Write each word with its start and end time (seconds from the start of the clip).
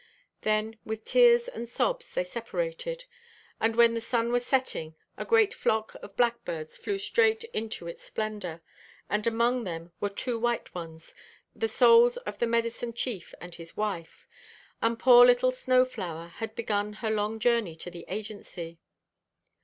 Then, 0.41 0.79
with 0.83 1.05
tears 1.05 1.47
and 1.47 1.69
sobs, 1.69 2.15
they 2.15 2.23
separated. 2.23 3.05
And 3.59 3.75
when 3.75 3.93
the 3.93 4.01
sun 4.01 4.31
was 4.31 4.43
setting, 4.43 4.95
a 5.15 5.25
great 5.25 5.53
flock 5.53 5.93
of 6.01 6.17
blackbirds 6.17 6.75
flew 6.75 6.97
straight 6.97 7.43
into 7.53 7.85
its 7.85 8.01
splendor; 8.01 8.63
and 9.11 9.27
among 9.27 9.63
them 9.63 9.91
were 9.99 10.09
two 10.09 10.39
white 10.39 10.73
ones: 10.73 11.13
the 11.55 11.67
souls 11.67 12.17
of 12.17 12.39
the 12.39 12.47
medicine 12.47 12.93
chief 12.93 13.35
and 13.39 13.53
his 13.53 13.77
wife. 13.77 14.27
And 14.81 14.97
poor 14.97 15.23
little 15.23 15.51
Snow 15.51 15.85
flower 15.85 16.29
had 16.29 16.55
begun 16.55 16.93
her 16.93 17.11
long 17.11 17.37
journey 17.37 17.75
to 17.75 17.91
the 17.91 18.05
agency. 18.07 18.79